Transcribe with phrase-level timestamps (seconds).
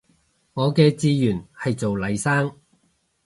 [0.53, 2.57] 我嘅志願係做黎生